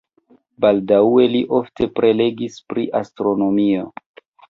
Baldaŭe 0.63 1.27
li 1.35 1.43
ofte 1.59 1.89
prelegis 2.01 2.59
pri 2.73 2.89
astronomio. 3.05 3.91